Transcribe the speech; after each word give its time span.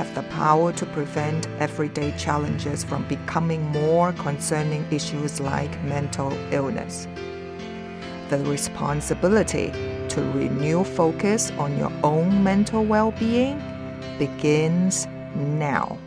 have 0.00 0.14
the 0.14 0.22
power 0.30 0.72
to 0.72 0.86
prevent 0.86 1.46
everyday 1.58 2.10
challenges 2.16 2.82
from 2.82 3.06
becoming 3.06 3.62
more 3.66 4.14
concerning 4.14 4.82
issues 4.90 5.40
like 5.40 5.72
mental 5.84 6.32
illness. 6.52 7.06
The 8.30 8.38
responsibility 8.38 9.68
to 10.08 10.22
renew 10.32 10.84
focus 10.84 11.50
on 11.58 11.76
your 11.76 11.92
own 12.02 12.42
mental 12.42 12.82
well 12.82 13.10
being 13.18 13.60
begins 14.18 15.06
now. 15.36 15.98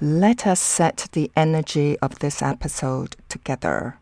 Let 0.00 0.46
us 0.46 0.60
set 0.60 1.08
the 1.10 1.28
energy 1.34 1.98
of 1.98 2.20
this 2.20 2.42
episode 2.42 3.16
together. 3.28 3.99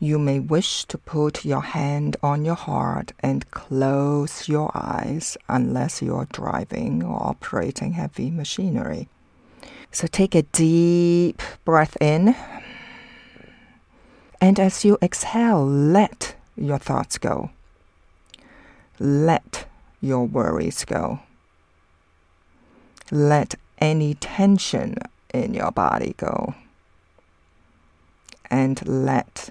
You 0.00 0.20
may 0.20 0.38
wish 0.38 0.84
to 0.84 0.96
put 0.96 1.44
your 1.44 1.60
hand 1.60 2.16
on 2.22 2.44
your 2.44 2.54
heart 2.54 3.12
and 3.18 3.50
close 3.50 4.48
your 4.48 4.70
eyes 4.72 5.36
unless 5.48 6.00
you're 6.00 6.28
driving 6.32 7.02
or 7.02 7.20
operating 7.20 7.92
heavy 7.92 8.30
machinery. 8.30 9.08
So 9.90 10.06
take 10.06 10.36
a 10.36 10.42
deep 10.42 11.42
breath 11.64 11.96
in. 12.00 12.36
And 14.40 14.60
as 14.60 14.84
you 14.84 14.98
exhale, 15.02 15.66
let 15.66 16.36
your 16.56 16.78
thoughts 16.78 17.18
go. 17.18 17.50
Let 19.00 19.66
your 20.00 20.26
worries 20.26 20.84
go. 20.84 21.20
Let 23.10 23.56
any 23.78 24.14
tension 24.14 24.94
in 25.34 25.54
your 25.54 25.72
body 25.72 26.14
go. 26.16 26.54
And 28.48 28.86
let 28.86 29.50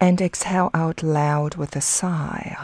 and 0.00 0.20
exhale 0.20 0.70
out 0.72 1.02
loud 1.02 1.56
with 1.56 1.76
a 1.76 1.80
sigh. 1.80 2.56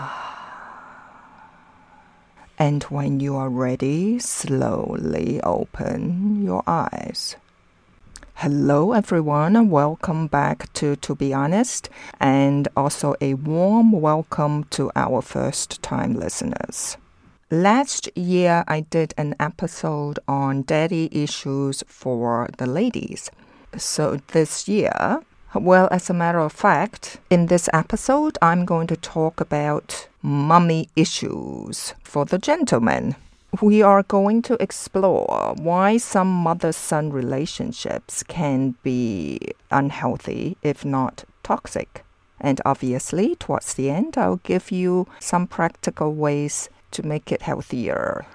And 2.58 2.82
when 2.84 3.20
you 3.20 3.36
are 3.36 3.50
ready, 3.50 4.18
slowly 4.18 5.42
open 5.42 6.42
your 6.42 6.62
eyes. 6.66 7.36
Hello, 8.36 8.92
everyone, 8.92 9.54
and 9.54 9.70
welcome 9.70 10.26
back 10.26 10.72
to 10.74 10.96
To 10.96 11.14
Be 11.14 11.34
Honest, 11.34 11.90
and 12.18 12.68
also 12.74 13.14
a 13.20 13.34
warm 13.34 13.92
welcome 13.92 14.64
to 14.70 14.90
our 14.96 15.20
first 15.20 15.82
time 15.82 16.14
listeners. 16.14 16.96
Last 17.50 18.08
year, 18.16 18.64
I 18.66 18.80
did 18.80 19.12
an 19.18 19.34
episode 19.38 20.18
on 20.26 20.62
daddy 20.62 21.10
issues 21.12 21.84
for 21.86 22.48
the 22.56 22.66
ladies. 22.66 23.30
So 23.76 24.20
this 24.28 24.66
year, 24.68 25.20
well, 25.60 25.88
as 25.90 26.10
a 26.10 26.14
matter 26.14 26.38
of 26.40 26.52
fact, 26.52 27.18
in 27.30 27.46
this 27.46 27.68
episode, 27.72 28.38
I'm 28.42 28.64
going 28.64 28.86
to 28.88 28.96
talk 28.96 29.40
about 29.40 30.08
mummy 30.22 30.88
issues 30.96 31.94
for 32.02 32.24
the 32.24 32.38
gentlemen. 32.38 33.16
We 33.62 33.80
are 33.82 34.02
going 34.02 34.42
to 34.42 34.60
explore 34.62 35.54
why 35.56 35.98
some 35.98 36.28
mother 36.28 36.72
son 36.72 37.10
relationships 37.10 38.22
can 38.22 38.74
be 38.82 39.38
unhealthy, 39.70 40.56
if 40.62 40.84
not 40.84 41.24
toxic. 41.42 42.04
And 42.40 42.60
obviously, 42.64 43.34
towards 43.36 43.74
the 43.74 43.90
end, 43.90 44.18
I'll 44.18 44.40
give 44.44 44.70
you 44.70 45.06
some 45.20 45.46
practical 45.46 46.12
ways 46.12 46.68
to 46.90 47.02
make 47.02 47.32
it 47.32 47.42
healthier. 47.42 48.26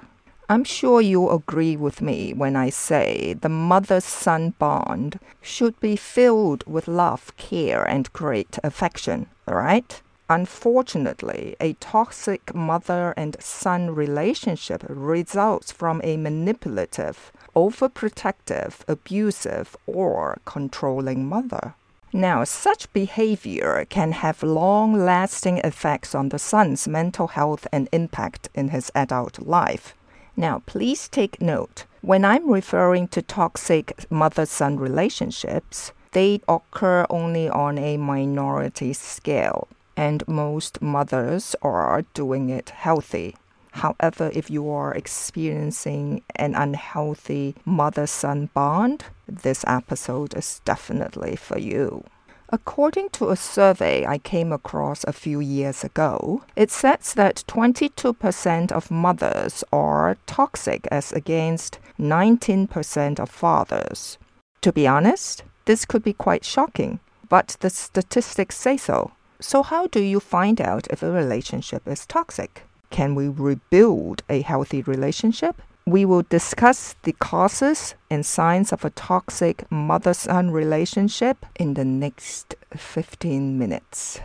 I'm 0.51 0.65
sure 0.65 0.99
you'll 0.99 1.33
agree 1.33 1.77
with 1.77 2.01
me 2.01 2.33
when 2.33 2.57
I 2.57 2.71
say 2.71 3.35
the 3.39 3.47
mother 3.47 4.01
son 4.01 4.49
bond 4.59 5.17
should 5.41 5.79
be 5.79 5.95
filled 5.95 6.65
with 6.67 6.89
love, 6.89 7.31
care, 7.37 7.85
and 7.85 8.11
great 8.11 8.59
affection, 8.61 9.27
right? 9.47 10.01
Unfortunately, 10.29 11.55
a 11.61 11.71
toxic 11.79 12.53
mother 12.53 13.13
and 13.15 13.37
son 13.39 13.95
relationship 13.95 14.83
results 14.89 15.71
from 15.71 16.01
a 16.03 16.17
manipulative, 16.17 17.31
overprotective, 17.55 18.81
abusive, 18.89 19.77
or 19.87 20.37
controlling 20.43 21.29
mother. 21.29 21.75
Now, 22.11 22.43
such 22.43 22.91
behavior 22.91 23.85
can 23.87 24.11
have 24.11 24.43
long 24.43 24.95
lasting 25.05 25.59
effects 25.59 26.13
on 26.13 26.27
the 26.27 26.39
son's 26.39 26.89
mental 26.89 27.27
health 27.27 27.67
and 27.71 27.87
impact 27.93 28.49
in 28.53 28.67
his 28.67 28.91
adult 28.93 29.39
life. 29.39 29.95
Now, 30.41 30.63
please 30.65 31.07
take 31.07 31.39
note 31.39 31.85
when 32.01 32.25
I'm 32.25 32.49
referring 32.49 33.09
to 33.09 33.21
toxic 33.21 34.07
mother 34.09 34.47
son 34.47 34.79
relationships, 34.79 35.91
they 36.13 36.41
occur 36.47 37.05
only 37.11 37.47
on 37.47 37.77
a 37.77 37.97
minority 37.97 38.93
scale, 38.93 39.67
and 39.95 40.27
most 40.27 40.81
mothers 40.81 41.55
are 41.61 42.05
doing 42.15 42.49
it 42.49 42.71
healthy. 42.71 43.35
However, 43.73 44.31
if 44.33 44.49
you 44.49 44.67
are 44.71 44.95
experiencing 44.95 46.23
an 46.35 46.55
unhealthy 46.55 47.53
mother 47.63 48.07
son 48.07 48.49
bond, 48.55 49.05
this 49.27 49.63
episode 49.67 50.33
is 50.35 50.59
definitely 50.65 51.35
for 51.35 51.59
you. 51.59 52.03
According 52.53 53.11
to 53.11 53.29
a 53.29 53.37
survey 53.37 54.05
I 54.05 54.17
came 54.17 54.51
across 54.51 55.05
a 55.05 55.13
few 55.13 55.39
years 55.39 55.85
ago, 55.85 56.43
it 56.57 56.69
says 56.69 57.13
that 57.13 57.45
22% 57.47 58.71
of 58.73 58.91
mothers 58.91 59.63
are 59.71 60.17
toxic 60.25 60.85
as 60.91 61.13
against 61.13 61.79
19% 61.97 63.19
of 63.19 63.29
fathers. 63.29 64.17
To 64.63 64.73
be 64.73 64.85
honest, 64.85 65.43
this 65.63 65.85
could 65.85 66.03
be 66.03 66.11
quite 66.11 66.43
shocking, 66.43 66.99
but 67.29 67.55
the 67.61 67.69
statistics 67.69 68.57
say 68.57 68.75
so. 68.75 69.11
So, 69.39 69.63
how 69.63 69.87
do 69.87 70.01
you 70.01 70.19
find 70.19 70.59
out 70.59 70.87
if 70.89 71.01
a 71.01 71.11
relationship 71.11 71.87
is 71.87 72.05
toxic? 72.05 72.63
Can 72.89 73.15
we 73.15 73.29
rebuild 73.29 74.23
a 74.29 74.41
healthy 74.41 74.81
relationship? 74.81 75.61
We 75.85 76.05
will 76.05 76.23
discuss 76.23 76.95
the 77.03 77.13
causes 77.13 77.95
and 78.09 78.25
signs 78.25 78.71
of 78.71 78.85
a 78.85 78.91
toxic 78.91 79.69
mother 79.71 80.13
son 80.13 80.51
relationship 80.51 81.45
in 81.55 81.73
the 81.73 81.85
next 81.85 82.55
15 82.75 83.57
minutes. 83.57 84.19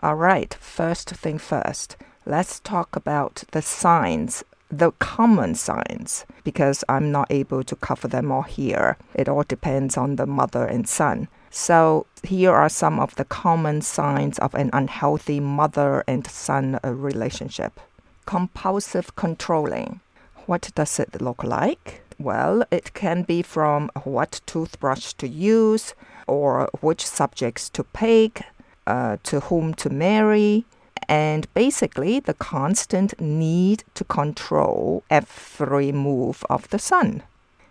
All 0.00 0.14
right, 0.14 0.54
first 0.54 1.10
thing 1.10 1.38
first, 1.38 1.96
let's 2.24 2.60
talk 2.60 2.94
about 2.96 3.44
the 3.52 3.62
signs, 3.62 4.44
the 4.70 4.92
common 4.92 5.54
signs, 5.54 6.24
because 6.44 6.84
I'm 6.88 7.10
not 7.10 7.30
able 7.30 7.62
to 7.64 7.76
cover 7.76 8.08
them 8.08 8.30
all 8.30 8.42
here. 8.42 8.96
It 9.14 9.28
all 9.28 9.42
depends 9.42 9.96
on 9.96 10.16
the 10.16 10.26
mother 10.26 10.64
and 10.64 10.88
son. 10.88 11.28
So, 11.50 12.06
here 12.24 12.52
are 12.52 12.68
some 12.68 12.98
of 12.98 13.14
the 13.16 13.26
common 13.26 13.82
signs 13.82 14.38
of 14.38 14.54
an 14.54 14.70
unhealthy 14.72 15.40
mother 15.40 16.02
and 16.08 16.26
son 16.26 16.78
relationship. 16.82 17.78
Compulsive 18.24 19.14
controlling. 19.16 20.00
What 20.46 20.70
does 20.74 20.98
it 20.98 21.20
look 21.20 21.44
like? 21.44 22.02
Well, 22.18 22.64
it 22.70 22.94
can 22.94 23.22
be 23.22 23.42
from 23.42 23.90
what 24.04 24.40
toothbrush 24.46 25.12
to 25.14 25.28
use, 25.28 25.94
or 26.26 26.68
which 26.80 27.06
subjects 27.06 27.68
to 27.70 27.84
pick, 27.84 28.42
uh, 28.86 29.18
to 29.24 29.40
whom 29.40 29.74
to 29.74 29.90
marry, 29.90 30.64
and 31.08 31.52
basically 31.54 32.20
the 32.20 32.34
constant 32.34 33.20
need 33.20 33.84
to 33.94 34.04
control 34.04 35.04
every 35.10 35.92
move 35.92 36.44
of 36.50 36.68
the 36.70 36.78
son. 36.78 37.22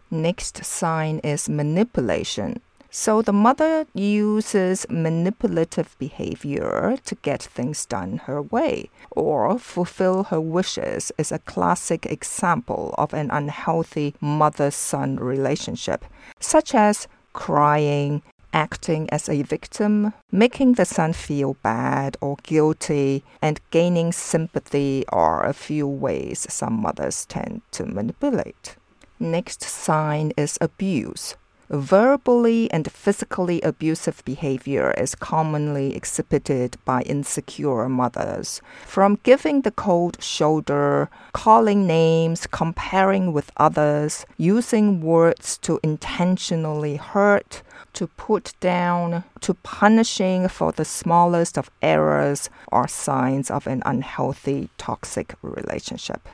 Next 0.09 0.63
sign 0.65 1.19
is 1.19 1.49
manipulation. 1.49 2.61
So 2.93 3.21
the 3.21 3.31
mother 3.31 3.85
uses 3.93 4.85
manipulative 4.89 5.95
behavior 5.97 6.97
to 7.05 7.15
get 7.15 7.41
things 7.41 7.85
done 7.85 8.17
her 8.25 8.41
way 8.41 8.89
or 9.11 9.57
fulfill 9.57 10.25
her 10.25 10.41
wishes 10.41 11.09
is 11.17 11.31
a 11.31 11.39
classic 11.39 12.05
example 12.05 12.93
of 12.97 13.13
an 13.13 13.31
unhealthy 13.31 14.13
mother-son 14.19 15.15
relationship, 15.15 16.03
such 16.41 16.75
as 16.75 17.07
crying, 17.31 18.23
acting 18.51 19.09
as 19.09 19.29
a 19.29 19.41
victim, 19.43 20.13
making 20.29 20.73
the 20.73 20.83
son 20.83 21.13
feel 21.13 21.55
bad 21.63 22.17
or 22.19 22.35
guilty, 22.43 23.23
and 23.41 23.61
gaining 23.71 24.11
sympathy 24.11 25.05
are 25.07 25.45
a 25.45 25.53
few 25.53 25.87
ways 25.87 26.45
some 26.49 26.73
mothers 26.73 27.25
tend 27.25 27.61
to 27.71 27.85
manipulate. 27.85 28.75
Next 29.17 29.61
sign 29.61 30.33
is 30.35 30.57
abuse. 30.59 31.35
Verbally 31.71 32.69
and 32.69 32.91
physically 32.91 33.61
abusive 33.61 34.21
behavior 34.25 34.91
is 34.97 35.15
commonly 35.15 35.95
exhibited 35.95 36.75
by 36.83 37.01
insecure 37.03 37.87
mothers. 37.87 38.61
From 38.85 39.19
giving 39.23 39.61
the 39.61 39.71
cold 39.71 40.21
shoulder, 40.21 41.09
calling 41.31 41.87
names, 41.87 42.45
comparing 42.45 43.31
with 43.31 43.53
others, 43.55 44.25
using 44.35 44.99
words 44.99 45.57
to 45.59 45.79
intentionally 45.81 46.97
hurt, 46.97 47.61
to 47.93 48.07
put 48.07 48.53
down, 48.59 49.23
to 49.39 49.53
punishing 49.53 50.49
for 50.49 50.73
the 50.73 50.83
smallest 50.83 51.57
of 51.57 51.71
errors 51.81 52.49
are 52.73 52.87
signs 52.89 53.49
of 53.49 53.65
an 53.65 53.81
unhealthy, 53.85 54.67
toxic 54.77 55.35
relationship. 55.41 56.27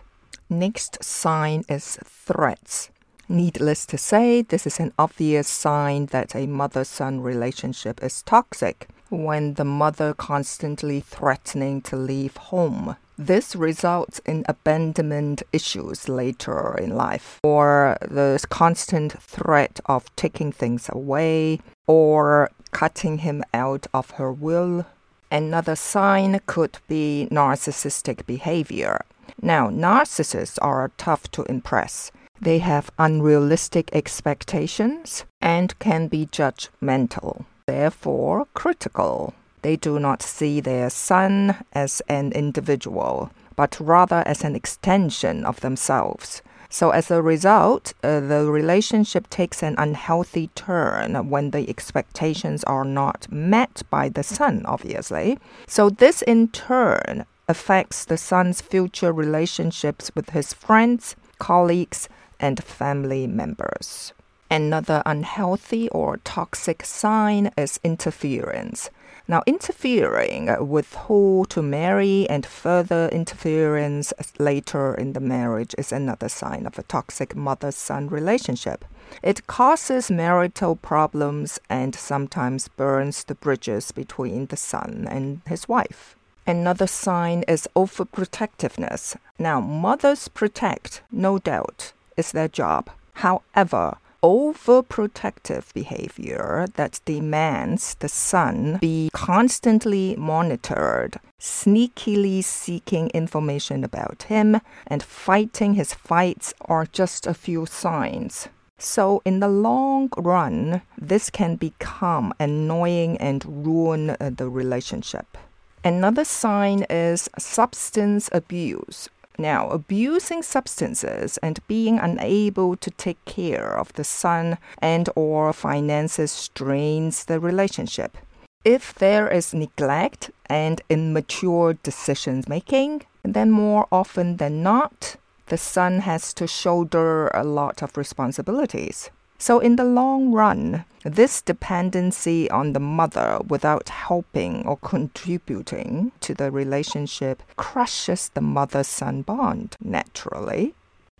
Next 0.49 1.03
sign 1.03 1.63
is 1.69 1.99
threats. 2.03 2.89
Needless 3.29 3.85
to 3.87 3.97
say, 3.97 4.41
this 4.41 4.65
is 4.65 4.79
an 4.79 4.93
obvious 4.97 5.49
sign 5.49 6.05
that 6.07 6.33
a 6.33 6.47
mother 6.47 6.85
son 6.85 7.19
relationship 7.19 8.01
is 8.01 8.21
toxic 8.21 8.87
when 9.09 9.55
the 9.55 9.65
mother 9.65 10.13
constantly 10.13 11.01
threatening 11.01 11.81
to 11.81 11.97
leave 11.97 12.37
home. 12.37 12.95
This 13.17 13.53
results 13.55 14.19
in 14.25 14.45
abandonment 14.47 15.43
issues 15.51 16.07
later 16.07 16.77
in 16.77 16.95
life, 16.95 17.39
or 17.43 17.97
the 18.01 18.45
constant 18.49 19.21
threat 19.21 19.79
of 19.87 20.15
taking 20.15 20.51
things 20.53 20.89
away, 20.93 21.59
or 21.85 22.51
cutting 22.71 23.19
him 23.19 23.43
out 23.53 23.87
of 23.93 24.11
her 24.11 24.31
will. 24.31 24.85
Another 25.29 25.75
sign 25.75 26.39
could 26.45 26.77
be 26.87 27.27
narcissistic 27.29 28.25
behavior. 28.25 29.03
Now, 29.41 29.69
narcissists 29.69 30.57
are 30.61 30.91
tough 30.97 31.29
to 31.31 31.43
impress. 31.43 32.11
They 32.39 32.59
have 32.59 32.91
unrealistic 32.99 33.89
expectations 33.93 35.25
and 35.41 35.77
can 35.79 36.07
be 36.07 36.27
judgmental, 36.27 37.45
therefore 37.65 38.47
critical. 38.53 39.33
They 39.63 39.75
do 39.75 39.99
not 39.99 40.21
see 40.21 40.59
their 40.59 40.89
son 40.89 41.55
as 41.73 42.01
an 42.07 42.31
individual, 42.31 43.31
but 43.55 43.79
rather 43.79 44.23
as 44.25 44.43
an 44.43 44.55
extension 44.55 45.45
of 45.45 45.61
themselves. 45.61 46.41
So, 46.69 46.91
as 46.91 47.09
a 47.09 47.21
result, 47.21 47.93
uh, 48.03 48.19
the 48.19 48.51
relationship 48.51 49.29
takes 49.29 49.63
an 49.63 49.75
unhealthy 49.77 50.49
turn 50.53 51.29
when 51.29 51.51
the 51.51 51.69
expectations 51.69 52.63
are 52.65 52.83
not 52.83 53.31
met 53.31 53.83
by 53.89 54.09
the 54.09 54.23
son, 54.23 54.63
obviously. 54.65 55.39
So, 55.65 55.89
this 55.89 56.21
in 56.21 56.49
turn 56.49 57.25
affects 57.47 58.03
the 58.03 58.17
son's 58.17 58.59
future 58.59 59.13
relationships 59.13 60.11
with 60.13 60.31
his 60.31 60.51
friends, 60.53 61.15
colleagues, 61.39 62.09
and 62.39 62.63
family 62.63 63.27
members. 63.27 64.13
Another 64.49 65.03
unhealthy 65.05 65.89
or 65.89 66.17
toxic 66.17 66.85
sign 66.85 67.51
is 67.57 67.79
interference. 67.83 68.89
Now, 69.29 69.43
interfering 69.45 70.55
with 70.65 70.95
who 70.95 71.45
to 71.49 71.61
marry 71.61 72.29
and 72.29 72.45
further 72.45 73.09
interference 73.11 74.13
later 74.39 74.95
in 74.95 75.11
the 75.11 75.19
marriage 75.19 75.75
is 75.77 75.91
another 75.91 76.29
sign 76.29 76.65
of 76.65 76.79
a 76.79 76.83
toxic 76.83 77.35
mother 77.35 77.73
son 77.73 78.07
relationship. 78.07 78.85
It 79.21 79.45
causes 79.47 80.09
marital 80.09 80.77
problems 80.77 81.59
and 81.69 81.93
sometimes 81.93 82.69
burns 82.69 83.25
the 83.25 83.35
bridges 83.35 83.91
between 83.91 84.45
the 84.45 84.55
son 84.55 85.07
and 85.09 85.41
his 85.45 85.67
wife. 85.67 86.15
Another 86.45 86.87
sign 86.87 87.43
is 87.49 87.67
overprotectiveness. 87.75 89.17
Now, 89.37 89.59
mothers 89.59 90.29
protect, 90.29 91.01
no 91.11 91.37
doubt, 91.37 91.91
is 92.17 92.31
their 92.31 92.47
job. 92.47 92.89
However, 93.13 93.97
overprotective 94.23 95.73
behavior 95.73 96.67
that 96.75 96.99
demands 97.05 97.95
the 97.99 98.09
son 98.09 98.77
be 98.81 99.09
constantly 99.13 100.15
monitored, 100.17 101.19
sneakily 101.39 102.43
seeking 102.43 103.09
information 103.09 103.83
about 103.83 104.23
him, 104.23 104.59
and 104.87 105.03
fighting 105.03 105.75
his 105.75 105.93
fights 105.93 106.53
are 106.61 106.85
just 106.85 107.27
a 107.27 107.33
few 107.33 107.65
signs. 107.65 108.49
So, 108.79 109.23
in 109.25 109.39
the 109.39 109.47
long 109.47 110.09
run, 110.17 110.81
this 110.97 111.31
can 111.31 111.55
become 111.55 112.31
annoying 112.39 113.17
and 113.17 113.65
ruin 113.65 114.11
uh, 114.11 114.29
the 114.35 114.49
relationship. 114.49 115.37
Another 115.83 116.25
sign 116.25 116.85
is 116.89 117.29
substance 117.39 118.29
abuse. 118.31 119.09
Now, 119.37 119.69
abusing 119.69 120.41
substances 120.41 121.37
and 121.43 121.59
being 121.67 121.99
unable 121.99 122.75
to 122.77 122.89
take 122.91 123.23
care 123.25 123.77
of 123.77 123.93
the 123.93 124.03
son 124.03 124.57
and 124.81 125.09
or 125.15 125.53
finances 125.53 126.31
strains 126.31 127.25
the 127.25 127.39
relationship. 127.39 128.17
If 128.65 128.93
there 128.95 129.27
is 129.27 129.53
neglect 129.53 130.31
and 130.47 130.81
immature 130.89 131.73
decision 131.73 132.43
making, 132.47 133.03
then 133.23 133.51
more 133.51 133.87
often 133.91 134.37
than 134.37 134.63
not, 134.63 135.17
the 135.47 135.57
son 135.57 135.99
has 135.99 136.33
to 136.33 136.47
shoulder 136.47 137.27
a 137.27 137.43
lot 137.43 137.81
of 137.81 137.95
responsibilities. 137.95 139.09
So, 139.37 139.59
in 139.59 139.75
the 139.75 139.83
long 139.83 140.31
run, 140.31 140.85
this 141.03 141.41
dependency 141.41 142.49
on 142.49 142.73
the 142.73 142.79
mother 142.79 143.39
without 143.47 143.89
helping 143.89 144.65
or 144.65 144.77
contributing 144.77 146.11
to 146.21 146.33
the 146.33 146.51
relationship 146.51 147.43
crushes 147.55 148.29
the 148.33 148.41
mother 148.41 148.83
son 148.83 149.21
bond 149.21 149.75
naturally. 149.79 150.73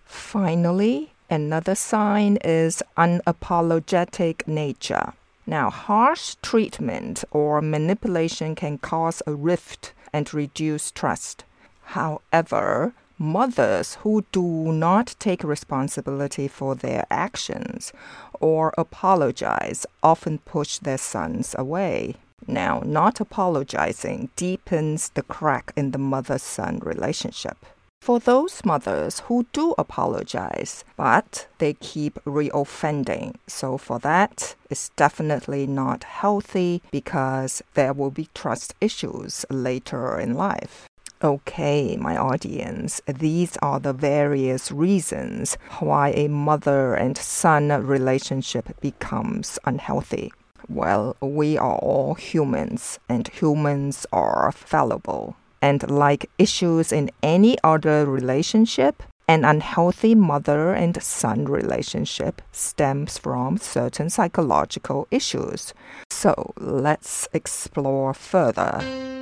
Finally, 0.04 1.14
another 1.30 1.76
sign 1.76 2.38
is 2.44 2.82
unapologetic 2.98 4.48
nature. 4.48 5.14
Now, 5.46 5.70
harsh 5.70 6.36
treatment 6.42 7.24
or 7.32 7.62
manipulation 7.62 8.56
can 8.56 8.80
cause 8.80 9.22
a 9.26 9.34
rift 9.34 9.94
and 10.12 10.34
reduce 10.34 10.92
trust. 10.92 11.46
However, 11.84 12.94
mothers 13.18 13.96
who 14.02 14.26
do 14.32 14.72
not 14.72 15.16
take 15.20 15.44
responsibility 15.44 16.48
for 16.48 16.76
their 16.76 17.06
actions 17.10 17.92
or 18.40 18.74
apologize 18.78 19.86
often 20.04 20.40
push 20.40 20.78
their 20.78 20.98
sons 20.98 21.56
away. 21.58 22.16
Now, 22.46 22.82
not 22.86 23.20
apologizing 23.20 24.30
deepens 24.36 25.10
the 25.10 25.24
crack 25.24 25.74
in 25.76 25.92
the 25.92 25.98
mother 25.98 26.38
son 26.38 26.80
relationship. 26.80 27.58
For 28.02 28.20
those 28.20 28.64
mothers 28.64 29.22
who 29.22 29.48
do 29.52 29.74
apologize, 29.78 30.86
but 30.96 31.48
they 31.58 31.74
keep 31.74 32.24
reoffending, 32.24 33.36
so 33.48 33.78
for 33.78 34.00
that, 34.00 34.56
it's 34.70 34.90
definitely 34.90 35.68
not 35.68 36.04
healthy 36.04 36.82
because 36.92 37.62
there 37.74 37.94
will 37.94 38.12
be 38.12 38.30
trust 38.34 38.76
issues 38.80 39.46
later 39.50 40.18
in 40.18 40.36
life. 40.36 40.88
Okay, 41.24 41.98
my 41.98 42.16
audience, 42.16 43.02
these 43.08 43.58
are 43.64 43.80
the 43.80 43.92
various 43.92 44.72
reasons 44.72 45.58
why 45.80 46.10
a 46.10 46.28
mother 46.28 46.94
and 46.94 47.18
son 47.18 47.70
relationship 47.88 48.80
becomes 48.82 49.58
unhealthy. 49.66 50.32
Well, 50.70 51.16
we 51.20 51.58
are 51.58 51.78
all 51.78 52.14
humans, 52.14 53.00
and 53.10 53.28
humans 53.30 54.06
are 54.14 54.52
fallible. 54.52 55.36
And 55.60 55.90
like 55.90 56.30
issues 56.38 56.92
in 56.92 57.10
any 57.24 57.58
other 57.64 58.06
relationship, 58.06 59.02
an 59.28 59.44
unhealthy 59.44 60.14
mother 60.14 60.72
and 60.74 61.02
son 61.02 61.46
relationship 61.46 62.44
stems 62.52 63.18
from 63.18 63.58
certain 63.58 64.12
psychological 64.12 65.08
issues. 65.10 65.74
So 66.12 66.54
let's 66.60 67.28
explore 67.34 68.14
further. 68.14 69.17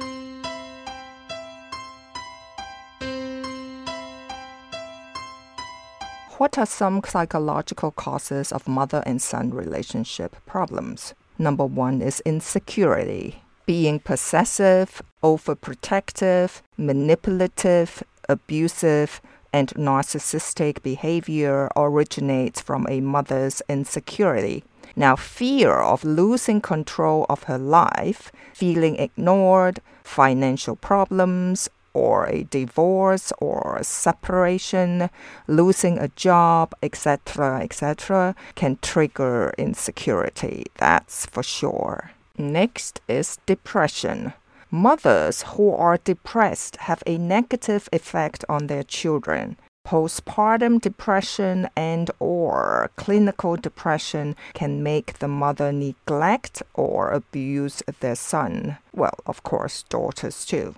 What 6.45 6.59
are 6.59 6.67
some 6.67 7.01
psychological 7.03 7.89
causes 7.89 8.51
of 8.51 8.67
mother 8.67 9.01
and 9.07 9.19
son 9.19 9.49
relationship 9.49 10.35
problems? 10.45 11.15
Number 11.39 11.65
one 11.65 12.03
is 12.03 12.19
insecurity. 12.19 13.41
Being 13.65 13.99
possessive, 13.99 15.01
overprotective, 15.23 16.61
manipulative, 16.77 18.03
abusive, 18.29 19.21
and 19.51 19.69
narcissistic 19.69 20.83
behavior 20.83 21.67
originates 21.75 22.61
from 22.61 22.85
a 22.87 23.01
mother's 23.01 23.63
insecurity. 23.67 24.63
Now, 24.95 25.15
fear 25.15 25.73
of 25.73 26.05
losing 26.05 26.61
control 26.61 27.25
of 27.27 27.45
her 27.45 27.57
life, 27.57 28.31
feeling 28.53 28.97
ignored, 28.97 29.79
financial 30.03 30.75
problems, 30.75 31.71
or 31.95 32.27
a 32.27 32.43
divorce 32.43 33.31
or 33.39 33.79
separation, 33.81 35.09
losing 35.47 35.97
a 35.97 36.09
job, 36.09 36.75
etc., 36.83 37.61
etc., 37.61 38.35
can 38.55 38.77
trigger 38.81 39.53
insecurity. 39.57 40.65
That's 40.77 41.25
for 41.25 41.41
sure. 41.41 42.11
Next 42.37 42.99
is 43.07 43.39
depression. 43.45 44.33
Mothers 44.69 45.43
who 45.53 45.73
are 45.73 45.97
depressed 45.97 46.75
have 46.87 47.01
a 47.07 47.17
negative 47.17 47.87
effect 47.93 48.43
on 48.49 48.67
their 48.67 48.83
children. 48.83 49.55
Postpartum 49.87 50.81
depression 50.81 51.69
and 51.77 52.09
or 52.19 52.89
clinical 52.97 53.55
depression 53.55 54.35
can 54.53 54.81
make 54.81 55.19
the 55.19 55.27
mother 55.27 55.71
neglect 55.71 56.63
or 56.73 57.11
abuse 57.11 57.83
their 57.99 58.15
son. 58.15 58.77
Well, 58.93 59.17
of 59.27 59.43
course, 59.43 59.83
daughters 59.83 60.43
too. 60.43 60.75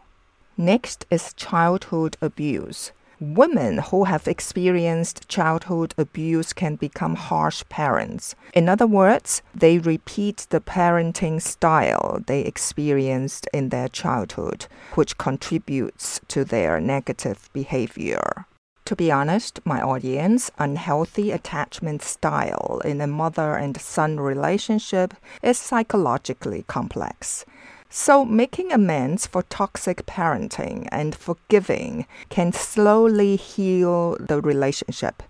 Next 0.59 1.05
is 1.11 1.33
childhood 1.33 2.17
abuse. 2.19 2.91
Women 3.19 3.77
who 3.77 4.05
have 4.05 4.27
experienced 4.27 5.29
childhood 5.29 5.93
abuse 5.99 6.51
can 6.51 6.77
become 6.77 7.13
harsh 7.13 7.63
parents. 7.69 8.33
In 8.55 8.67
other 8.67 8.87
words, 8.87 9.43
they 9.53 9.77
repeat 9.77 10.47
the 10.49 10.59
parenting 10.59 11.39
style 11.39 12.23
they 12.25 12.41
experienced 12.41 13.47
in 13.53 13.69
their 13.69 13.87
childhood, 13.87 14.65
which 14.95 15.19
contributes 15.19 16.21
to 16.29 16.43
their 16.43 16.81
negative 16.81 17.51
behavior. 17.53 18.47
To 18.85 18.95
be 18.95 19.11
honest, 19.11 19.59
my 19.63 19.79
audience, 19.79 20.49
unhealthy 20.57 21.29
attachment 21.29 22.01
style 22.01 22.81
in 22.83 22.99
a 22.99 23.05
mother 23.05 23.53
and 23.55 23.79
son 23.79 24.19
relationship 24.19 25.13
is 25.43 25.59
psychologically 25.59 26.63
complex. 26.67 27.45
So, 27.89 28.25
making 28.25 28.71
amends 28.71 29.25
for 29.27 29.43
toxic 29.43 30.05
parenting 30.05 30.87
and 30.91 31.15
forgiving 31.15 32.05
can 32.29 32.51
slowly 32.51 33.37
heal 33.37 34.17
the 34.19 34.41
relationship. 34.41 35.23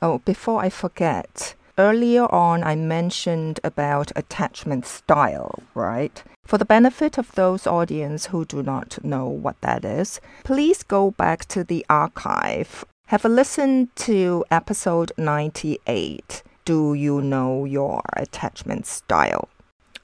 Oh, 0.00 0.18
before 0.18 0.62
I 0.62 0.70
forget, 0.70 1.54
earlier 1.76 2.24
on 2.32 2.64
I 2.64 2.74
mentioned 2.74 3.60
about 3.62 4.12
attachment 4.16 4.86
style, 4.86 5.62
right? 5.74 6.22
For 6.46 6.56
the 6.58 6.64
benefit 6.64 7.18
of 7.18 7.32
those 7.32 7.66
audience 7.66 8.26
who 8.26 8.44
do 8.44 8.62
not 8.62 9.04
know 9.04 9.26
what 9.28 9.60
that 9.60 9.84
is, 9.84 10.20
please 10.42 10.82
go 10.82 11.10
back 11.12 11.46
to 11.48 11.62
the 11.62 11.84
archive. 11.90 12.84
Have 13.08 13.24
a 13.24 13.28
listen 13.28 13.90
to 13.96 14.44
episode 14.50 15.12
98. 15.18 16.42
Do 16.64 16.94
you 16.94 17.20
know 17.20 17.64
your 17.64 18.02
attachment 18.16 18.86
style? 18.86 19.48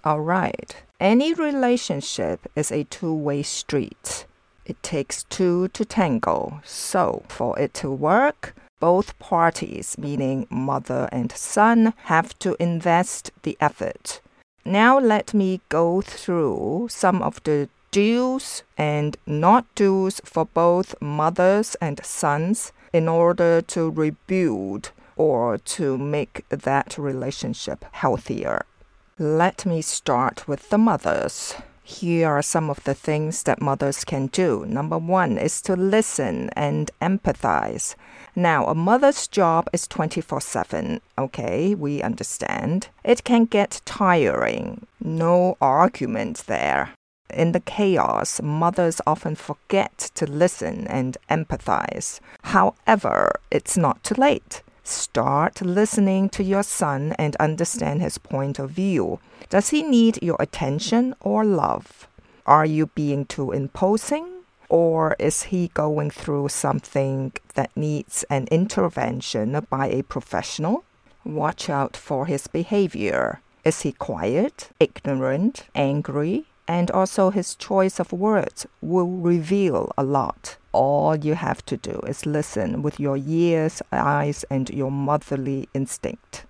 All 0.05 0.21
right. 0.21 0.77
Any 1.01 1.35
relationship 1.35 2.51
is 2.57 2.73
a 2.73 2.85
two 2.85 3.13
way 3.13 3.43
street. 3.43 4.25
It 4.65 4.83
takes 4.83 5.25
two 5.25 5.69
to 5.69 5.85
tango. 5.85 6.63
So, 6.65 7.23
for 7.29 7.59
it 7.59 7.75
to 7.75 7.91
work, 7.91 8.55
both 8.81 9.19
parties, 9.19 9.99
meaning 9.99 10.47
mother 10.49 11.07
and 11.13 11.31
son, 11.33 11.93
have 12.05 12.39
to 12.39 12.57
invest 12.59 13.31
the 13.43 13.59
effort. 13.61 14.23
Now, 14.65 14.99
let 14.99 15.35
me 15.35 15.61
go 15.69 16.01
through 16.01 16.89
some 16.91 17.21
of 17.21 17.43
the 17.45 17.69
do's 17.91 18.63
and 18.79 19.19
not 19.27 19.67
do's 19.75 20.23
for 20.25 20.47
both 20.47 20.95
mothers 21.03 21.77
and 21.79 22.03
sons 22.05 22.73
in 22.95 23.07
order 23.07 23.61
to 23.61 23.91
rebuild 23.91 24.93
or 25.15 25.59
to 25.59 25.99
make 25.99 26.45
that 26.49 26.97
relationship 26.97 27.85
healthier. 27.93 28.65
Let 29.19 29.65
me 29.65 29.81
start 29.81 30.47
with 30.47 30.69
the 30.69 30.77
mothers. 30.77 31.55
Here 31.83 32.29
are 32.29 32.43
some 32.43 32.69
of 32.69 32.85
the 32.85 32.93
things 32.93 33.45
that 33.45 33.63
mothers 33.63 34.05
can 34.05 34.27
do. 34.27 34.67
Number 34.67 34.99
one 34.99 35.39
is 35.39 35.63
to 35.63 35.75
listen 35.75 36.51
and 36.51 36.91
empathize. 37.01 37.95
Now, 38.35 38.67
a 38.67 38.75
mother's 38.75 39.27
job 39.27 39.71
is 39.73 39.89
24 39.89 40.43
7. 40.43 41.01
Okay, 41.17 41.75
we 41.75 42.03
understand. 42.03 42.89
It 43.05 43.25
can 43.25 43.47
get 43.47 43.81
tiring. 43.87 44.87
No 45.03 45.57
argument 45.63 46.45
there. 46.47 46.91
In 47.33 47.53
the 47.53 47.61
chaos, 47.61 48.43
mothers 48.43 49.01
often 49.07 49.35
forget 49.35 50.11
to 50.17 50.27
listen 50.27 50.87
and 50.89 51.17
empathize. 51.31 52.21
However, 52.43 53.41
it's 53.51 53.79
not 53.79 54.05
too 54.05 54.21
late. 54.21 54.61
Start 54.87 55.63
listening 55.63 56.29
to 56.29 56.45
your 56.45 56.63
son 56.63 57.13
and 57.19 57.35
understand 57.37 58.01
his 58.01 58.19
point 58.19 58.61
of 58.61 58.71
view. 58.71 59.19
Does 59.51 59.71
he 59.71 59.83
need 59.83 60.23
your 60.23 60.37
attention 60.39 61.13
or 61.21 61.45
love? 61.45 62.07
Are 62.47 62.65
you 62.65 62.87
being 62.95 63.25
too 63.25 63.51
imposing? 63.51 64.45
Or 64.69 65.17
is 65.19 65.43
he 65.51 65.73
going 65.75 66.11
through 66.11 66.51
something 66.51 67.33
that 67.55 67.77
needs 67.77 68.25
an 68.31 68.47
intervention 68.53 69.67
by 69.69 69.89
a 69.89 70.05
professional? 70.05 70.85
Watch 71.25 71.69
out 71.69 71.97
for 71.97 72.27
his 72.27 72.47
behavior. 72.47 73.41
Is 73.65 73.81
he 73.81 73.91
quiet, 73.91 74.71
ignorant, 74.79 75.65
angry? 75.75 76.45
And 76.69 76.91
also, 76.91 77.31
his 77.31 77.55
choice 77.55 78.01
of 78.01 78.13
words 78.13 78.67
will 78.81 79.09
reveal 79.09 79.93
a 79.97 80.03
lot 80.03 80.57
all 80.77 81.17
you 81.17 81.35
have 81.35 81.65
to 81.65 81.77
do 81.79 81.99
is 82.07 82.27
listen 82.27 82.83
with 82.83 83.01
your 83.01 83.17
ears, 83.17 83.81
eyes, 83.93 84.45
and 84.51 84.69
your 84.69 84.91
motherly 84.91 85.69
instinct. 85.73 86.45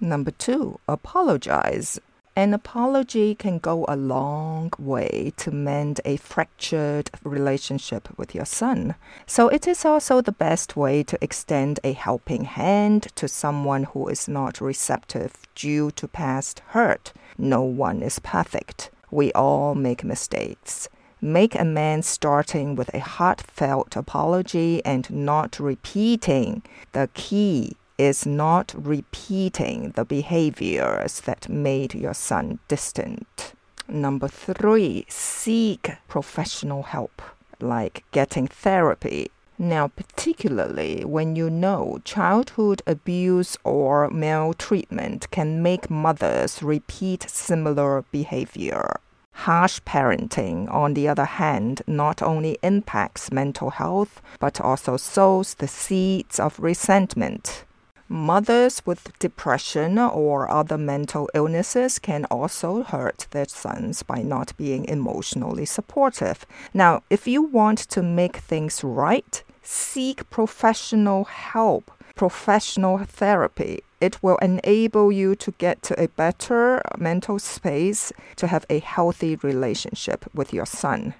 Number 0.00 0.30
two, 0.30 0.78
apologize. 0.86 2.00
An 2.36 2.54
apology 2.54 3.34
can 3.34 3.58
go 3.58 3.84
a 3.88 3.96
long 3.96 4.70
way 4.78 5.32
to 5.36 5.50
mend 5.50 6.00
a 6.04 6.16
fractured 6.16 7.10
relationship 7.24 8.08
with 8.16 8.36
your 8.36 8.46
son. 8.46 8.94
So, 9.26 9.48
it 9.48 9.66
is 9.66 9.84
also 9.84 10.20
the 10.20 10.38
best 10.46 10.76
way 10.76 11.02
to 11.02 11.18
extend 11.20 11.80
a 11.82 11.92
helping 11.92 12.44
hand 12.44 13.08
to 13.16 13.26
someone 13.26 13.84
who 13.84 14.06
is 14.06 14.28
not 14.28 14.60
receptive 14.60 15.32
due 15.56 15.90
to 15.90 16.06
past 16.06 16.62
hurt. 16.68 17.12
No 17.36 17.62
one 17.62 18.00
is 18.00 18.20
perfect. 18.20 18.91
We 19.12 19.30
all 19.34 19.74
make 19.74 20.04
mistakes. 20.04 20.88
Make 21.20 21.54
amends 21.54 22.08
starting 22.08 22.74
with 22.76 22.92
a 22.94 22.98
heartfelt 22.98 23.94
apology 23.94 24.82
and 24.86 25.08
not 25.10 25.60
repeating. 25.60 26.62
The 26.92 27.10
key 27.12 27.76
is 27.98 28.24
not 28.24 28.74
repeating 28.74 29.90
the 29.90 30.06
behaviors 30.06 31.20
that 31.20 31.46
made 31.50 31.94
your 31.94 32.14
son 32.14 32.58
distant. 32.68 33.52
Number 33.86 34.28
three, 34.28 35.04
seek 35.10 35.90
professional 36.08 36.84
help, 36.84 37.20
like 37.60 38.04
getting 38.12 38.46
therapy. 38.46 39.30
Now, 39.58 39.88
particularly 39.88 41.04
when 41.04 41.36
you 41.36 41.50
know 41.50 42.00
childhood 42.02 42.82
abuse 42.86 43.58
or 43.62 44.08
maltreatment 44.08 45.30
can 45.30 45.62
make 45.62 45.90
mothers 45.90 46.62
repeat 46.62 47.28
similar 47.28 48.04
behavior. 48.10 48.98
Harsh 49.32 49.80
parenting, 49.80 50.72
on 50.72 50.94
the 50.94 51.08
other 51.08 51.24
hand, 51.24 51.82
not 51.86 52.22
only 52.22 52.58
impacts 52.62 53.32
mental 53.32 53.70
health 53.70 54.20
but 54.38 54.60
also 54.60 54.96
sows 54.96 55.54
the 55.54 55.68
seeds 55.68 56.38
of 56.38 56.60
resentment. 56.60 57.64
Mothers 58.08 58.82
with 58.84 59.18
depression 59.18 59.98
or 59.98 60.50
other 60.50 60.76
mental 60.76 61.30
illnesses 61.32 61.98
can 61.98 62.26
also 62.26 62.82
hurt 62.82 63.26
their 63.30 63.48
sons 63.48 64.02
by 64.02 64.20
not 64.20 64.54
being 64.58 64.84
emotionally 64.84 65.64
supportive. 65.64 66.44
Now, 66.74 67.02
if 67.08 67.26
you 67.26 67.42
want 67.42 67.78
to 67.78 68.02
make 68.02 68.36
things 68.36 68.84
right, 68.84 69.42
seek 69.62 70.28
professional 70.28 71.24
help, 71.24 71.90
professional 72.14 72.98
therapy. 72.98 73.82
It 74.02 74.20
will 74.20 74.38
enable 74.38 75.12
you 75.12 75.36
to 75.36 75.52
get 75.58 75.80
to 75.84 75.94
a 76.02 76.08
better 76.08 76.82
mental 76.98 77.38
space 77.38 78.12
to 78.34 78.48
have 78.48 78.66
a 78.68 78.80
healthy 78.80 79.36
relationship 79.36 80.24
with 80.34 80.52
your 80.52 80.66
son. 80.66 81.14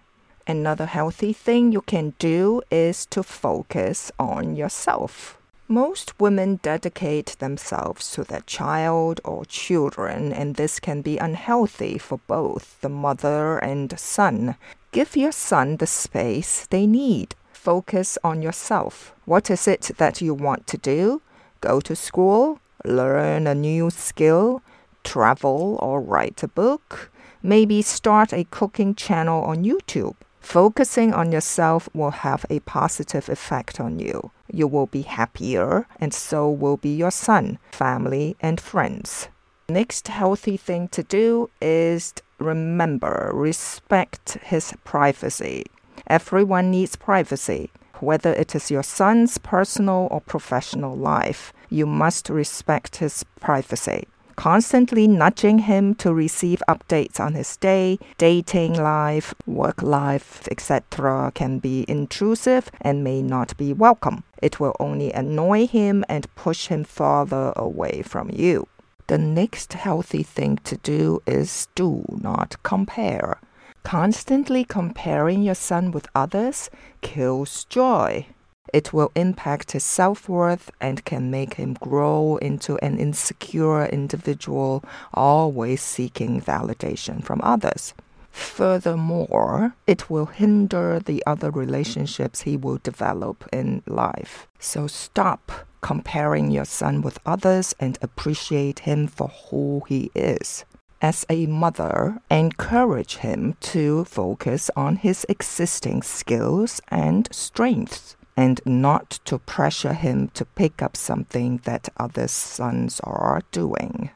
Another 0.48 0.86
healthy 0.86 1.32
thing 1.32 1.70
you 1.70 1.82
can 1.82 2.14
do 2.18 2.60
is 2.72 3.06
to 3.06 3.22
focus 3.22 4.10
on 4.18 4.56
yourself. 4.56 5.38
Most 5.68 6.18
women 6.18 6.58
dedicate 6.60 7.36
themselves 7.38 8.10
to 8.14 8.24
their 8.24 8.42
child 8.46 9.20
or 9.24 9.44
children, 9.44 10.32
and 10.32 10.56
this 10.56 10.80
can 10.80 11.02
be 11.02 11.18
unhealthy 11.18 11.98
for 11.98 12.18
both 12.26 12.80
the 12.80 12.88
mother 12.88 13.58
and 13.58 13.96
son. 13.96 14.56
Give 14.90 15.16
your 15.16 15.30
son 15.30 15.76
the 15.76 15.86
space 15.86 16.66
they 16.66 16.88
need. 16.88 17.36
Focus 17.52 18.18
on 18.24 18.42
yourself. 18.42 19.14
What 19.24 19.52
is 19.52 19.68
it 19.68 19.92
that 19.98 20.20
you 20.20 20.34
want 20.34 20.66
to 20.66 20.76
do? 20.76 21.22
Go 21.60 21.80
to 21.80 21.94
school, 21.94 22.58
learn 22.84 23.46
a 23.46 23.54
new 23.54 23.90
skill, 23.90 24.62
travel 25.04 25.78
or 25.80 26.00
write 26.00 26.42
a 26.42 26.48
book, 26.48 27.10
maybe 27.42 27.82
start 27.82 28.32
a 28.32 28.44
cooking 28.44 28.94
channel 28.94 29.42
on 29.42 29.64
YouTube. 29.64 30.14
Focusing 30.40 31.14
on 31.14 31.30
yourself 31.30 31.88
will 31.94 32.10
have 32.10 32.44
a 32.50 32.60
positive 32.60 33.28
effect 33.28 33.80
on 33.80 33.98
you. 33.98 34.30
You 34.52 34.66
will 34.66 34.86
be 34.86 35.02
happier, 35.02 35.86
and 36.00 36.12
so 36.12 36.50
will 36.50 36.76
be 36.76 36.94
your 36.94 37.12
son, 37.12 37.58
family, 37.70 38.36
and 38.40 38.60
friends. 38.60 39.28
Next 39.68 40.08
healthy 40.08 40.56
thing 40.56 40.88
to 40.88 41.02
do 41.02 41.48
is 41.60 42.12
remember, 42.38 43.30
respect 43.32 44.32
his 44.42 44.74
privacy. 44.84 45.66
Everyone 46.08 46.70
needs 46.70 46.96
privacy. 46.96 47.70
Whether 48.02 48.32
it 48.32 48.56
is 48.56 48.68
your 48.68 48.82
son's 48.82 49.38
personal 49.38 50.08
or 50.10 50.20
professional 50.20 50.96
life, 50.96 51.52
you 51.70 51.86
must 51.86 52.28
respect 52.28 52.96
his 52.96 53.24
privacy 53.40 54.08
constantly 54.34 55.06
nudging 55.06 55.58
him 55.58 55.94
to 55.94 56.12
receive 56.12 56.62
updates 56.68 57.20
on 57.20 57.34
his 57.34 57.56
day, 57.58 57.96
dating 58.18 58.74
life, 58.74 59.34
work 59.46 59.82
life, 59.82 60.48
etc., 60.50 61.30
can 61.34 61.60
be 61.60 61.84
intrusive 61.86 62.68
and 62.80 63.04
may 63.04 63.22
not 63.22 63.56
be 63.56 63.72
welcome. 63.72 64.24
It 64.42 64.58
will 64.58 64.74
only 64.80 65.12
annoy 65.12 65.68
him 65.68 66.04
and 66.08 66.34
push 66.34 66.66
him 66.66 66.82
farther 66.82 67.52
away 67.54 68.02
from 68.02 68.30
you. 68.32 68.66
The 69.06 69.18
next 69.18 69.74
healthy 69.74 70.24
thing 70.24 70.56
to 70.64 70.76
do 70.78 71.22
is 71.26 71.68
do 71.76 72.04
not 72.08 72.56
compare. 72.64 73.38
Constantly 73.82 74.64
comparing 74.64 75.42
your 75.42 75.54
son 75.54 75.90
with 75.90 76.08
others 76.14 76.70
kills 77.00 77.64
joy. 77.64 78.26
It 78.72 78.92
will 78.92 79.12
impact 79.14 79.72
his 79.72 79.84
self 79.84 80.28
worth 80.28 80.70
and 80.80 81.04
can 81.04 81.30
make 81.30 81.54
him 81.54 81.74
grow 81.74 82.36
into 82.38 82.78
an 82.78 82.98
insecure 82.98 83.84
individual, 83.84 84.82
always 85.12 85.82
seeking 85.82 86.40
validation 86.40 87.22
from 87.22 87.40
others. 87.42 87.92
Furthermore, 88.30 89.74
it 89.86 90.08
will 90.08 90.26
hinder 90.26 90.98
the 90.98 91.22
other 91.26 91.50
relationships 91.50 92.42
he 92.42 92.56
will 92.56 92.78
develop 92.78 93.46
in 93.52 93.82
life. 93.86 94.46
So 94.58 94.86
stop 94.86 95.52
comparing 95.82 96.50
your 96.50 96.64
son 96.64 97.02
with 97.02 97.18
others 97.26 97.74
and 97.78 97.98
appreciate 98.00 98.80
him 98.80 99.06
for 99.06 99.28
who 99.28 99.82
he 99.86 100.10
is. 100.14 100.64
As 101.02 101.26
a 101.28 101.46
mother, 101.46 102.22
encourage 102.30 103.16
him 103.16 103.56
to 103.72 104.04
focus 104.04 104.70
on 104.76 104.94
his 104.94 105.26
existing 105.28 106.02
skills 106.02 106.80
and 106.86 107.28
strengths 107.32 108.14
and 108.36 108.60
not 108.64 109.18
to 109.24 109.38
pressure 109.38 109.94
him 109.94 110.28
to 110.34 110.44
pick 110.44 110.80
up 110.80 110.96
something 110.96 111.60
that 111.64 111.88
other 111.96 112.28
sons 112.28 113.00
are 113.00 113.42
doing. 113.50 114.10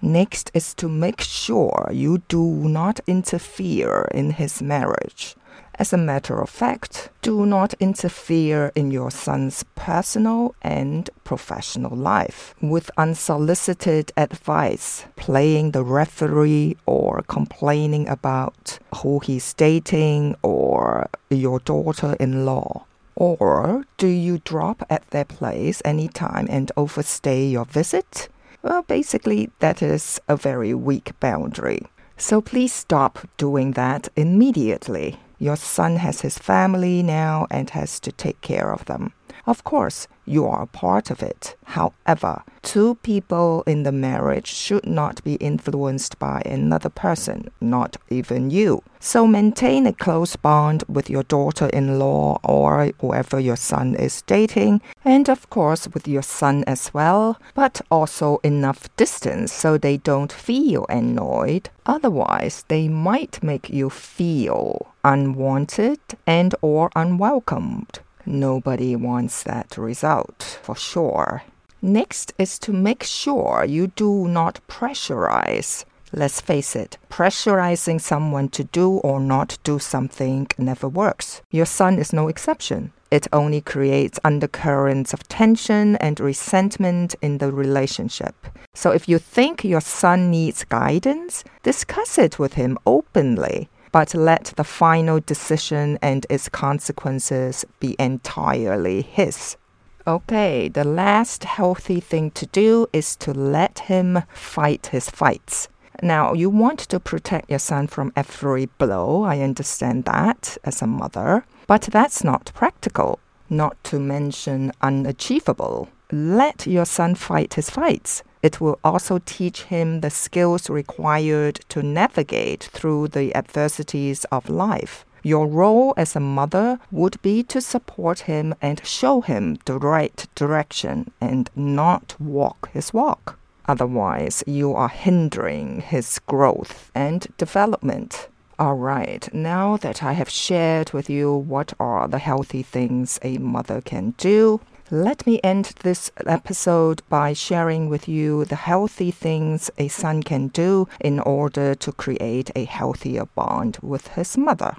Next 0.00 0.50
is 0.54 0.72
to 0.74 0.88
make 0.88 1.20
sure 1.20 1.90
you 1.92 2.22
do 2.28 2.42
not 2.42 3.00
interfere 3.06 4.08
in 4.10 4.30
his 4.30 4.62
marriage. 4.62 5.36
As 5.76 5.92
a 5.92 5.96
matter 5.98 6.40
of 6.40 6.50
fact, 6.50 7.10
do 7.20 7.44
not 7.44 7.74
interfere 7.80 8.70
in 8.76 8.92
your 8.92 9.10
son's 9.10 9.64
personal 9.74 10.54
and 10.62 11.10
professional 11.24 11.96
life 11.96 12.54
with 12.60 12.92
unsolicited 12.96 14.12
advice, 14.16 15.04
playing 15.16 15.72
the 15.72 15.82
referee, 15.82 16.76
or 16.86 17.22
complaining 17.26 18.06
about 18.08 18.78
who 18.96 19.18
he's 19.18 19.52
dating 19.54 20.36
or 20.42 21.08
your 21.28 21.58
daughter 21.58 22.16
in 22.20 22.46
law. 22.46 22.84
Or 23.16 23.84
do 23.96 24.06
you 24.06 24.38
drop 24.44 24.84
at 24.88 25.10
their 25.10 25.24
place 25.24 25.82
anytime 25.84 26.46
and 26.50 26.70
overstay 26.76 27.46
your 27.46 27.64
visit? 27.64 28.28
Well, 28.62 28.82
basically, 28.82 29.50
that 29.58 29.82
is 29.82 30.20
a 30.28 30.36
very 30.36 30.72
weak 30.72 31.12
boundary. 31.18 31.82
So 32.16 32.40
please 32.40 32.72
stop 32.72 33.28
doing 33.36 33.72
that 33.72 34.08
immediately. 34.14 35.18
Your 35.44 35.56
son 35.56 35.96
has 35.96 36.22
his 36.22 36.38
family 36.38 37.02
now 37.02 37.46
and 37.50 37.68
has 37.68 38.00
to 38.00 38.10
take 38.10 38.40
care 38.40 38.72
of 38.72 38.86
them. 38.86 39.12
Of 39.44 39.62
course, 39.62 40.08
you 40.26 40.46
are 40.46 40.62
a 40.62 40.66
part 40.66 41.10
of 41.10 41.22
it. 41.22 41.56
However, 41.64 42.42
two 42.62 42.96
people 42.96 43.62
in 43.66 43.82
the 43.82 43.92
marriage 43.92 44.46
should 44.46 44.86
not 44.86 45.22
be 45.24 45.34
influenced 45.34 46.18
by 46.18 46.42
another 46.46 46.88
person, 46.88 47.50
not 47.60 47.96
even 48.10 48.50
you. 48.50 48.82
So 49.00 49.26
maintain 49.26 49.86
a 49.86 49.92
close 49.92 50.36
bond 50.36 50.82
with 50.88 51.10
your 51.10 51.24
daughter 51.24 51.66
in 51.66 51.98
law 51.98 52.38
or 52.42 52.90
whoever 53.00 53.38
your 53.38 53.56
son 53.56 53.94
is 53.94 54.22
dating, 54.22 54.80
and 55.04 55.28
of 55.28 55.50
course 55.50 55.88
with 55.88 56.08
your 56.08 56.22
son 56.22 56.64
as 56.66 56.94
well, 56.94 57.38
but 57.54 57.80
also 57.90 58.38
enough 58.42 58.94
distance 58.96 59.52
so 59.52 59.76
they 59.76 59.98
don't 59.98 60.32
feel 60.32 60.86
annoyed. 60.88 61.68
Otherwise, 61.86 62.64
they 62.68 62.88
might 62.88 63.42
make 63.42 63.68
you 63.68 63.90
feel 63.90 64.86
unwanted 65.04 66.00
and 66.26 66.54
or 66.62 66.90
unwelcomed. 66.96 68.00
Nobody 68.26 68.96
wants 68.96 69.42
that 69.42 69.76
result 69.76 70.58
for 70.62 70.76
sure. 70.76 71.42
Next 71.82 72.32
is 72.38 72.58
to 72.60 72.72
make 72.72 73.02
sure 73.02 73.64
you 73.68 73.88
do 73.88 74.26
not 74.26 74.60
pressurize. 74.68 75.84
Let's 76.12 76.40
face 76.40 76.76
it, 76.76 76.96
pressurizing 77.10 78.00
someone 78.00 78.48
to 78.50 78.64
do 78.64 78.98
or 78.98 79.20
not 79.20 79.58
do 79.64 79.78
something 79.78 80.46
never 80.56 80.88
works. 80.88 81.42
Your 81.50 81.66
son 81.66 81.98
is 81.98 82.12
no 82.12 82.28
exception. 82.28 82.92
It 83.10 83.26
only 83.32 83.60
creates 83.60 84.18
undercurrents 84.24 85.12
of 85.12 85.28
tension 85.28 85.96
and 85.96 86.18
resentment 86.18 87.14
in 87.20 87.38
the 87.38 87.52
relationship. 87.52 88.34
So 88.74 88.92
if 88.92 89.08
you 89.08 89.18
think 89.18 89.62
your 89.62 89.80
son 89.80 90.30
needs 90.30 90.64
guidance, 90.64 91.44
discuss 91.62 92.16
it 92.16 92.38
with 92.38 92.54
him 92.54 92.78
openly 92.86 93.68
but 93.94 94.12
let 94.12 94.52
the 94.56 94.64
final 94.64 95.20
decision 95.20 95.96
and 96.02 96.26
its 96.28 96.48
consequences 96.48 97.64
be 97.78 97.94
entirely 97.96 99.02
his. 99.02 99.56
Okay, 100.04 100.66
the 100.66 100.82
last 100.82 101.44
healthy 101.44 102.00
thing 102.00 102.32
to 102.32 102.44
do 102.46 102.88
is 102.92 103.14
to 103.14 103.32
let 103.32 103.78
him 103.90 104.24
fight 104.34 104.88
his 104.88 105.08
fights. 105.08 105.68
Now, 106.02 106.32
you 106.32 106.50
want 106.50 106.80
to 106.80 106.98
protect 106.98 107.48
your 107.48 107.60
son 107.60 107.86
from 107.86 108.12
every 108.16 108.66
blow. 108.66 109.22
I 109.22 109.38
understand 109.38 110.06
that 110.06 110.58
as 110.64 110.82
a 110.82 110.88
mother, 110.88 111.44
but 111.68 111.82
that's 111.82 112.24
not 112.24 112.50
practical, 112.52 113.20
not 113.48 113.76
to 113.84 114.00
mention 114.00 114.72
unachievable. 114.82 115.88
Let 116.16 116.68
your 116.68 116.84
son 116.84 117.16
fight 117.16 117.54
his 117.54 117.70
fights. 117.70 118.22
It 118.40 118.60
will 118.60 118.78
also 118.84 119.20
teach 119.26 119.64
him 119.64 120.00
the 120.00 120.10
skills 120.10 120.70
required 120.70 121.56
to 121.70 121.82
navigate 121.82 122.70
through 122.72 123.08
the 123.08 123.34
adversities 123.34 124.24
of 124.30 124.48
life. 124.48 125.04
Your 125.24 125.48
role 125.48 125.92
as 125.96 126.14
a 126.14 126.20
mother 126.20 126.78
would 126.92 127.20
be 127.22 127.42
to 127.42 127.60
support 127.60 128.20
him 128.30 128.54
and 128.62 128.86
show 128.86 129.22
him 129.22 129.58
the 129.64 129.76
right 129.76 130.24
direction 130.36 131.10
and 131.20 131.50
not 131.56 132.14
walk 132.20 132.70
his 132.72 132.94
walk. 132.94 133.36
Otherwise, 133.66 134.44
you 134.46 134.72
are 134.72 134.90
hindering 134.90 135.80
his 135.80 136.20
growth 136.28 136.92
and 136.94 137.26
development. 137.38 138.28
All 138.56 138.76
right, 138.76 139.28
now 139.34 139.76
that 139.78 140.04
I 140.04 140.12
have 140.12 140.30
shared 140.30 140.92
with 140.92 141.10
you 141.10 141.34
what 141.34 141.72
are 141.80 142.06
the 142.06 142.20
healthy 142.20 142.62
things 142.62 143.18
a 143.22 143.38
mother 143.38 143.80
can 143.80 144.14
do, 144.16 144.60
let 144.90 145.26
me 145.26 145.40
end 145.42 145.72
this 145.82 146.10
episode 146.26 147.02
by 147.08 147.32
sharing 147.32 147.88
with 147.88 148.06
you 148.06 148.44
the 148.44 148.56
healthy 148.56 149.10
things 149.10 149.70
a 149.78 149.88
son 149.88 150.22
can 150.22 150.48
do 150.48 150.86
in 151.00 151.20
order 151.20 151.74
to 151.74 151.92
create 151.92 152.50
a 152.54 152.64
healthier 152.64 153.24
bond 153.24 153.78
with 153.80 154.08
his 154.08 154.36
mother. 154.36 154.76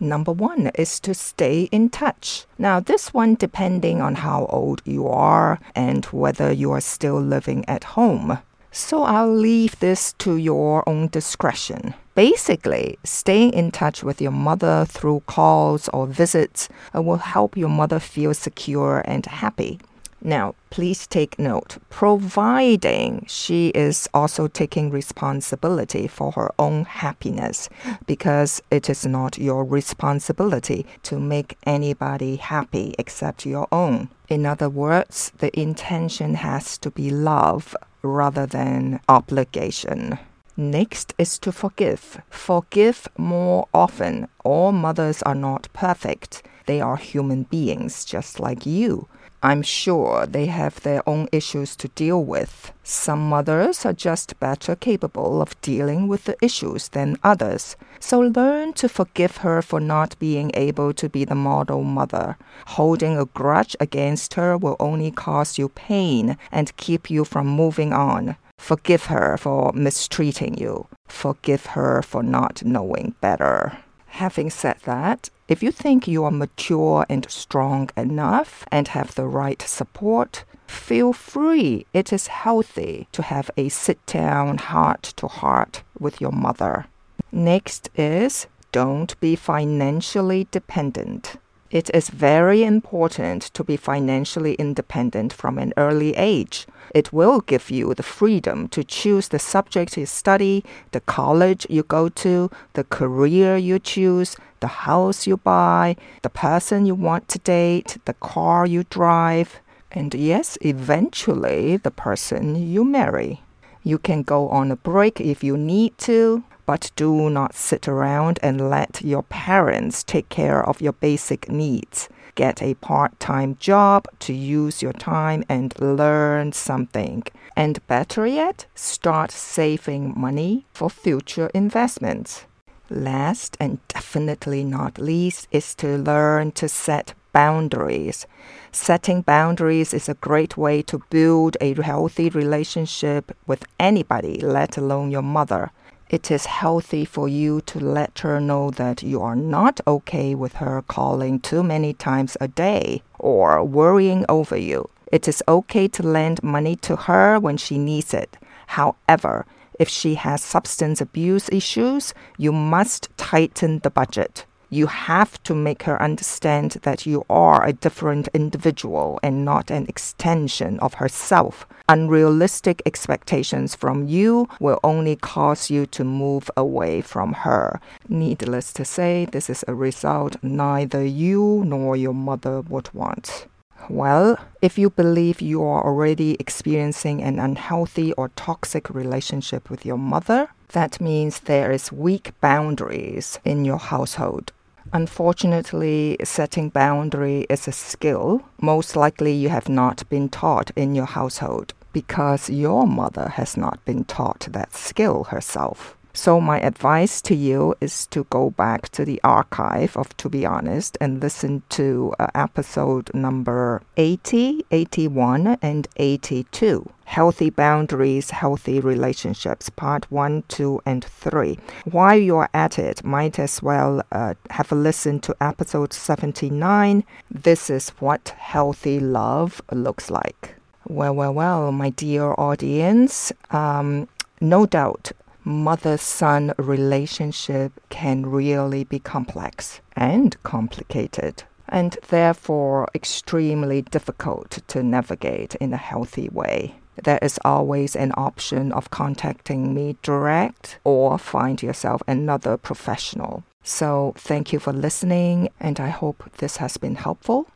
Number 0.00 0.30
one 0.30 0.70
is 0.76 1.00
to 1.00 1.12
stay 1.12 1.62
in 1.72 1.90
touch. 1.90 2.46
Now, 2.56 2.78
this 2.78 3.12
one 3.12 3.34
depending 3.34 4.00
on 4.00 4.14
how 4.16 4.46
old 4.46 4.80
you 4.84 5.08
are 5.08 5.58
and 5.74 6.04
whether 6.06 6.52
you 6.52 6.70
are 6.70 6.80
still 6.80 7.20
living 7.20 7.64
at 7.66 7.82
home. 7.82 8.38
So 8.70 9.02
I'll 9.02 9.34
leave 9.34 9.78
this 9.80 10.12
to 10.14 10.36
your 10.36 10.88
own 10.88 11.08
discretion. 11.08 11.94
Basically, 12.14 12.98
staying 13.04 13.52
in 13.52 13.70
touch 13.70 14.02
with 14.02 14.20
your 14.20 14.32
mother 14.32 14.84
through 14.84 15.22
calls 15.26 15.88
or 15.90 16.06
visits 16.06 16.68
uh, 16.94 17.02
will 17.02 17.16
help 17.18 17.56
your 17.56 17.68
mother 17.68 17.98
feel 17.98 18.34
secure 18.34 19.02
and 19.04 19.24
happy. 19.24 19.80
Now, 20.20 20.56
please 20.70 21.06
take 21.06 21.38
note, 21.38 21.78
providing 21.90 23.24
she 23.28 23.68
is 23.68 24.08
also 24.12 24.48
taking 24.48 24.90
responsibility 24.90 26.08
for 26.08 26.32
her 26.32 26.50
own 26.58 26.86
happiness, 26.86 27.68
because 28.06 28.60
it 28.72 28.90
is 28.90 29.06
not 29.06 29.38
your 29.38 29.64
responsibility 29.64 30.86
to 31.04 31.20
make 31.20 31.56
anybody 31.64 32.34
happy 32.34 32.96
except 32.98 33.46
your 33.46 33.68
own. 33.70 34.08
In 34.28 34.44
other 34.44 34.68
words, 34.68 35.30
the 35.38 35.56
intention 35.58 36.34
has 36.34 36.76
to 36.78 36.90
be 36.90 37.10
love 37.10 37.76
rather 38.02 38.46
than 38.46 39.00
obligation. 39.08 40.18
Next 40.56 41.14
is 41.18 41.38
to 41.40 41.52
forgive. 41.52 42.20
Forgive 42.30 43.06
more 43.16 43.68
often. 43.72 44.28
All 44.44 44.72
mothers 44.72 45.22
are 45.22 45.34
not 45.34 45.68
perfect. 45.72 46.42
They 46.66 46.80
are 46.80 46.96
human 46.96 47.44
beings 47.44 48.04
just 48.04 48.40
like 48.40 48.66
you. 48.66 49.08
I'm 49.40 49.62
sure 49.62 50.26
they 50.26 50.46
have 50.46 50.80
their 50.80 51.08
own 51.08 51.28
issues 51.30 51.76
to 51.76 51.88
deal 51.88 52.24
with. 52.24 52.72
Some 52.82 53.28
mothers 53.28 53.86
are 53.86 53.92
just 53.92 54.38
better 54.40 54.74
capable 54.74 55.40
of 55.40 55.60
dealing 55.60 56.08
with 56.08 56.24
the 56.24 56.36
issues 56.42 56.88
than 56.88 57.18
others. 57.22 57.76
So 58.00 58.18
learn 58.18 58.72
to 58.74 58.88
forgive 58.88 59.38
her 59.38 59.62
for 59.62 59.78
not 59.78 60.18
being 60.18 60.50
able 60.54 60.92
to 60.94 61.08
be 61.08 61.24
the 61.24 61.36
model 61.36 61.84
mother. 61.84 62.36
Holding 62.66 63.16
a 63.16 63.26
grudge 63.26 63.76
against 63.78 64.34
her 64.34 64.56
will 64.56 64.76
only 64.80 65.12
cause 65.12 65.56
you 65.56 65.68
pain 65.68 66.36
and 66.50 66.76
keep 66.76 67.08
you 67.08 67.24
from 67.24 67.46
moving 67.46 67.92
on. 67.92 68.36
Forgive 68.58 69.06
her 69.06 69.36
for 69.36 69.72
mistreating 69.72 70.58
you. 70.58 70.88
Forgive 71.06 71.66
her 71.66 72.02
for 72.02 72.24
not 72.24 72.64
knowing 72.64 73.14
better. 73.20 73.78
Having 74.08 74.50
said 74.50 74.78
that, 74.84 75.30
if 75.48 75.62
you 75.62 75.70
think 75.70 76.08
you 76.08 76.24
are 76.24 76.30
mature 76.30 77.06
and 77.08 77.30
strong 77.30 77.90
enough 77.96 78.64
and 78.70 78.88
have 78.88 79.14
the 79.14 79.26
right 79.26 79.62
support, 79.62 80.44
feel 80.66 81.12
free. 81.12 81.86
It 81.92 82.12
is 82.12 82.26
healthy 82.26 83.08
to 83.12 83.22
have 83.22 83.50
a 83.56 83.68
sit 83.68 84.04
down 84.06 84.58
heart 84.58 85.02
to 85.16 85.28
heart 85.28 85.82
with 85.98 86.20
your 86.20 86.32
mother. 86.32 86.86
Next 87.32 87.90
is 87.94 88.46
don't 88.72 89.18
be 89.20 89.36
financially 89.36 90.46
dependent. 90.50 91.36
It 91.70 91.90
is 91.92 92.08
very 92.08 92.64
important 92.64 93.42
to 93.52 93.62
be 93.62 93.76
financially 93.76 94.54
independent 94.54 95.34
from 95.34 95.58
an 95.58 95.74
early 95.76 96.16
age. 96.16 96.66
It 96.94 97.12
will 97.12 97.40
give 97.40 97.70
you 97.70 97.92
the 97.92 98.02
freedom 98.02 98.68
to 98.68 98.82
choose 98.82 99.28
the 99.28 99.38
subject 99.38 99.98
you 99.98 100.06
study, 100.06 100.64
the 100.92 101.00
college 101.00 101.66
you 101.68 101.82
go 101.82 102.08
to, 102.08 102.50
the 102.72 102.84
career 102.84 103.58
you 103.58 103.78
choose, 103.78 104.34
the 104.60 104.88
house 104.88 105.26
you 105.26 105.36
buy, 105.36 105.96
the 106.22 106.30
person 106.30 106.86
you 106.86 106.94
want 106.94 107.28
to 107.28 107.38
date, 107.40 107.98
the 108.06 108.14
car 108.14 108.64
you 108.64 108.84
drive, 108.84 109.60
and 109.92 110.14
yes, 110.14 110.56
eventually 110.62 111.76
the 111.76 111.90
person 111.90 112.56
you 112.56 112.82
marry. 112.82 113.42
You 113.82 113.98
can 113.98 114.22
go 114.22 114.48
on 114.48 114.70
a 114.70 114.76
break 114.76 115.20
if 115.20 115.44
you 115.44 115.58
need 115.58 115.98
to, 115.98 116.44
but 116.68 116.90
do 116.96 117.30
not 117.30 117.54
sit 117.54 117.88
around 117.88 118.38
and 118.42 118.68
let 118.68 119.00
your 119.00 119.22
parents 119.22 120.04
take 120.04 120.28
care 120.28 120.62
of 120.68 120.82
your 120.82 120.92
basic 120.92 121.48
needs. 121.48 122.10
Get 122.34 122.62
a 122.62 122.74
part 122.74 123.18
time 123.18 123.56
job 123.58 124.06
to 124.18 124.34
use 124.34 124.82
your 124.82 124.92
time 124.92 125.42
and 125.48 125.72
learn 125.80 126.52
something. 126.52 127.22
And 127.56 127.84
better 127.86 128.26
yet, 128.26 128.66
start 128.74 129.30
saving 129.30 130.12
money 130.14 130.66
for 130.74 130.90
future 130.90 131.50
investments. 131.54 132.44
Last 132.90 133.56
and 133.58 133.78
definitely 133.88 134.62
not 134.62 134.98
least 134.98 135.48
is 135.50 135.74
to 135.76 135.96
learn 135.96 136.52
to 136.52 136.68
set 136.68 137.14
boundaries. 137.32 138.26
Setting 138.72 139.22
boundaries 139.22 139.94
is 139.94 140.06
a 140.10 140.20
great 140.28 140.58
way 140.58 140.82
to 140.82 141.02
build 141.08 141.56
a 141.62 141.72
healthy 141.80 142.28
relationship 142.28 143.34
with 143.46 143.64
anybody, 143.80 144.38
let 144.42 144.76
alone 144.76 145.10
your 145.10 145.22
mother 145.22 145.70
it 146.10 146.30
is 146.30 146.46
healthy 146.46 147.04
for 147.04 147.28
you 147.28 147.60
to 147.62 147.78
let 147.78 148.20
her 148.20 148.40
know 148.40 148.70
that 148.70 149.02
you 149.02 149.20
are 149.20 149.36
not 149.36 149.80
okay 149.86 150.34
with 150.34 150.54
her 150.54 150.82
calling 150.82 151.38
too 151.40 151.62
many 151.62 151.92
times 151.92 152.36
a 152.40 152.48
day 152.48 153.02
or 153.18 153.62
worrying 153.62 154.24
over 154.28 154.56
you. 154.56 154.88
It 155.12 155.28
is 155.28 155.42
okay 155.46 155.88
to 155.88 156.02
lend 156.02 156.42
money 156.42 156.76
to 156.76 156.96
her 156.96 157.38
when 157.38 157.56
she 157.56 157.78
needs 157.78 158.14
it. 158.14 158.36
However, 158.68 159.46
if 159.78 159.88
she 159.88 160.14
has 160.16 160.42
substance 160.42 161.00
abuse 161.00 161.48
issues, 161.50 162.12
you 162.36 162.52
must 162.52 163.08
tighten 163.16 163.78
the 163.80 163.90
budget 163.90 164.44
you 164.70 164.86
have 164.86 165.42
to 165.44 165.54
make 165.54 165.84
her 165.84 166.00
understand 166.02 166.72
that 166.82 167.06
you 167.06 167.24
are 167.30 167.64
a 167.64 167.72
different 167.72 168.28
individual 168.34 169.18
and 169.22 169.44
not 169.44 169.70
an 169.70 169.86
extension 169.88 170.78
of 170.80 170.94
herself. 170.94 171.66
Unrealistic 171.88 172.82
expectations 172.84 173.74
from 173.74 174.06
you 174.06 174.48
will 174.60 174.78
only 174.84 175.16
cause 175.16 175.70
you 175.70 175.86
to 175.86 176.04
move 176.04 176.50
away 176.56 177.00
from 177.00 177.32
her. 177.32 177.80
Needless 178.08 178.72
to 178.74 178.84
say, 178.84 179.26
this 179.32 179.48
is 179.48 179.64
a 179.66 179.74
result 179.74 180.36
neither 180.42 181.04
you 181.04 181.62
nor 181.64 181.96
your 181.96 182.14
mother 182.14 182.60
would 182.60 182.92
want. 182.92 183.46
Well, 183.88 184.38
if 184.60 184.76
you 184.76 184.90
believe 184.90 185.40
you 185.40 185.62
are 185.62 185.82
already 185.82 186.36
experiencing 186.38 187.22
an 187.22 187.38
unhealthy 187.38 188.12
or 188.14 188.28
toxic 188.36 188.90
relationship 188.90 189.70
with 189.70 189.86
your 189.86 189.96
mother, 189.96 190.50
that 190.72 191.00
means 191.00 191.40
there 191.40 191.72
is 191.72 191.90
weak 191.90 192.32
boundaries 192.42 193.38
in 193.46 193.64
your 193.64 193.78
household. 193.78 194.52
Unfortunately, 194.92 196.16
setting 196.24 196.70
boundary 196.70 197.46
is 197.50 197.68
a 197.68 197.72
skill 197.72 198.42
most 198.60 198.96
likely 198.96 199.32
you 199.32 199.50
have 199.50 199.68
not 199.68 200.08
been 200.08 200.28
taught 200.28 200.70
in 200.76 200.94
your 200.94 201.06
household 201.06 201.74
because 201.92 202.48
your 202.48 202.86
mother 202.86 203.28
has 203.28 203.56
not 203.56 203.84
been 203.84 204.04
taught 204.04 204.46
that 204.50 204.74
skill 204.74 205.24
herself. 205.24 205.97
So, 206.20 206.40
my 206.40 206.58
advice 206.60 207.22
to 207.22 207.34
you 207.36 207.76
is 207.80 208.08
to 208.08 208.24
go 208.24 208.50
back 208.50 208.88
to 208.88 209.04
the 209.04 209.20
archive 209.22 209.96
of 209.96 210.16
To 210.16 210.28
Be 210.28 210.44
Honest 210.44 210.98
and 211.00 211.22
listen 211.22 211.62
to 211.68 212.12
uh, 212.18 212.26
episode 212.34 213.14
number 213.14 213.82
80, 213.96 214.66
81, 214.72 215.58
and 215.62 215.86
82 215.96 216.90
Healthy 217.04 217.50
Boundaries, 217.50 218.30
Healthy 218.30 218.80
Relationships, 218.80 219.70
part 219.70 220.10
1, 220.10 220.42
2, 220.48 220.82
and 220.84 221.04
3. 221.04 221.56
While 221.84 222.18
you're 222.18 222.48
at 222.52 222.80
it, 222.80 223.04
might 223.04 223.38
as 223.38 223.62
well 223.62 224.02
uh, 224.10 224.34
have 224.50 224.72
a 224.72 224.74
listen 224.74 225.20
to 225.20 225.36
episode 225.40 225.92
79. 225.92 227.04
This 227.30 227.70
is 227.70 227.90
what 228.00 228.34
healthy 228.36 228.98
love 228.98 229.62
looks 229.70 230.10
like. 230.10 230.56
Well, 230.88 231.14
well, 231.14 231.32
well, 231.32 231.70
my 231.70 231.90
dear 231.90 232.34
audience, 232.36 233.30
um, 233.52 234.08
no 234.40 234.66
doubt 234.66 235.12
mother 235.48 235.96
son 235.96 236.52
relationship 236.58 237.72
can 237.88 238.26
really 238.26 238.84
be 238.84 238.98
complex 238.98 239.80
and 239.96 240.40
complicated, 240.42 241.42
and 241.68 241.96
therefore 242.08 242.86
extremely 242.94 243.82
difficult 243.82 244.58
to 244.68 244.82
navigate 244.82 245.54
in 245.56 245.72
a 245.72 245.78
healthy 245.78 246.28
way. 246.28 246.74
There 247.02 247.18
is 247.22 247.38
always 247.44 247.96
an 247.96 248.12
option 248.16 248.72
of 248.72 248.90
contacting 248.90 249.72
me 249.72 249.96
direct 250.02 250.78
or 250.84 251.16
find 251.18 251.62
yourself 251.62 252.02
another 252.06 252.56
professional. 252.56 253.44
So, 253.62 254.14
thank 254.16 254.52
you 254.52 254.58
for 254.58 254.72
listening, 254.72 255.48
and 255.60 255.78
I 255.80 255.88
hope 255.88 256.30
this 256.38 256.56
has 256.58 256.76
been 256.76 256.96
helpful. 256.96 257.46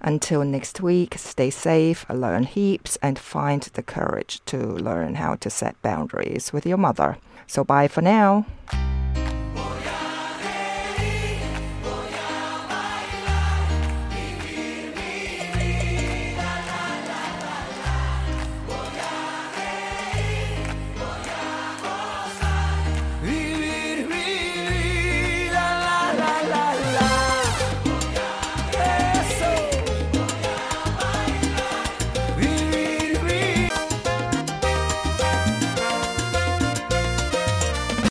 Until 0.00 0.44
next 0.44 0.80
week, 0.80 1.14
stay 1.18 1.50
safe, 1.50 2.06
learn 2.08 2.44
heaps, 2.44 2.96
and 3.02 3.18
find 3.18 3.62
the 3.62 3.82
courage 3.82 4.40
to 4.46 4.58
learn 4.58 5.16
how 5.16 5.34
to 5.36 5.50
set 5.50 5.80
boundaries 5.82 6.52
with 6.52 6.64
your 6.64 6.78
mother. 6.78 7.18
So 7.46 7.64
bye 7.64 7.88
for 7.88 8.02
now. 8.02 8.46